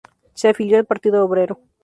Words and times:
Se 0.33 0.49
afilió 0.49 0.79
al 0.79 0.85
Partido 0.87 1.23
Obrero. 1.23 1.59